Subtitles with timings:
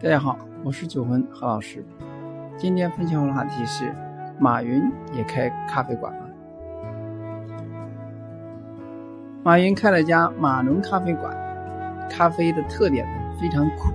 [0.00, 1.84] 大家好，我是九魂何老师。
[2.56, 3.92] 今天分享的话题是：
[4.38, 4.80] 马云
[5.12, 6.20] 也开咖啡馆了。
[9.42, 11.36] 马云开了家马龙咖啡馆，
[12.08, 13.92] 咖啡的特点呢非常苦，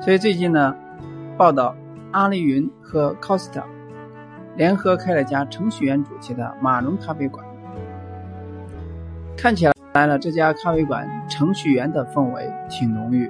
[0.00, 0.76] 所以最近呢，
[1.36, 1.74] 报道
[2.12, 3.64] 阿里云和 Costa
[4.54, 7.44] 联合开了家程序员主题的马龙咖啡馆。
[9.36, 13.28] 看起来了，这家咖啡馆程序员的氛围挺浓郁。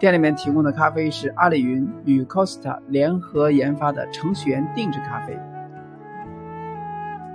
[0.00, 5.38] 店里面提供的咖啡是阿里云与 Costa 联合研发的程序员定制咖啡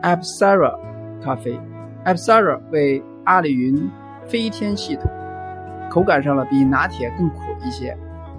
[0.01, 0.75] ，Apsara
[1.23, 1.59] 咖啡
[2.03, 3.87] ，Apsara 为阿里云
[4.25, 5.03] 飞天系统，
[5.91, 7.95] 口感上呢比拿铁更苦一些，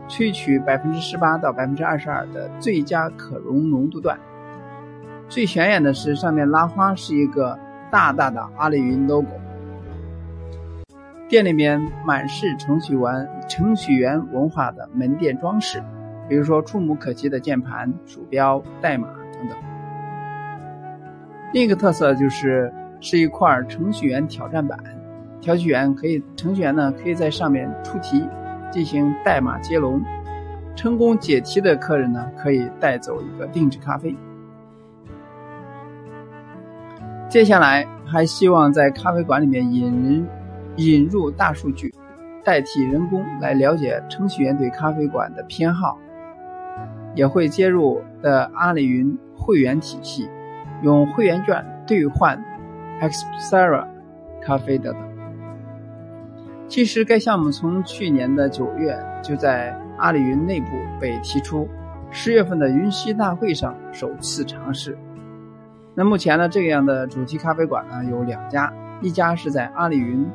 [0.08, 4.18] 萃取百分之十八到百分之二十二的最佳可溶浓度段。
[5.28, 7.56] 最显眼的是上面拉花是一个
[7.92, 9.40] 大大的阿里云 logo。
[11.28, 15.82] 店里面满是程序员程序员文化的门店装饰，
[16.28, 19.58] 比如说触目可及的键盘、鼠标、代码等等。
[21.52, 24.78] 另一个特色就是是一块程序员挑战板，
[25.40, 28.24] 程序员可以程序员呢可以在上面出题
[28.70, 30.00] 进行代码接龙，
[30.76, 34.14] 成功解题的客人呢可以带走一个定制咖啡。
[37.28, 40.28] 接下来还希望在咖啡馆里面引人。
[40.76, 41.94] 引入大数据，
[42.44, 45.98] 代替人工来了解程序员对咖啡馆的偏好，
[47.14, 50.28] 也会接入的阿里云会员体系，
[50.82, 52.38] 用会员券兑换
[53.00, 53.88] e x p e s r a
[54.42, 55.02] 咖啡等等。
[56.68, 60.66] 其实该项目从去年的九月就在阿里云内部
[61.00, 61.68] 被提出，
[62.10, 64.98] 十月份的云栖大会上首次尝试。
[65.94, 70.28] 那目前呢，这样的主题咖啡馆呢有两家，一家是在阿里云。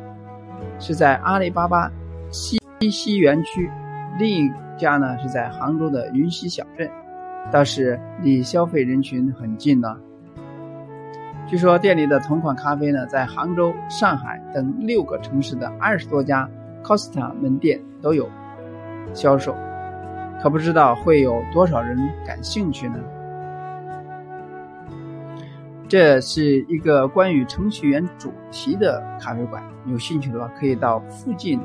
[0.80, 1.92] 是在阿里巴巴
[2.31, 2.58] 西
[2.90, 3.70] 溪园区，
[4.17, 6.90] 另一家呢是在杭州的云溪小镇，
[7.52, 9.97] 倒是离消费人群很近呢。
[11.47, 16.50] 据说店里的同款咖啡呢，在杭州、上海等六个城市的二十多家
[16.84, 18.30] Costa 门店都有
[19.14, 19.56] 销售，
[20.41, 22.96] 可不知道会有多少人感兴趣呢？
[25.91, 31.59] 这是一个关于程序员主题的咖啡馆，有兴趣的话可以到附近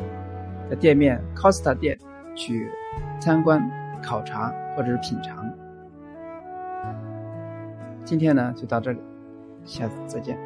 [0.68, 1.96] 的店面 Costa 店
[2.34, 2.68] 去
[3.20, 3.62] 参观、
[4.02, 5.48] 考察或者是品尝。
[8.02, 8.98] 今天呢就到这里，
[9.64, 10.36] 下次再见。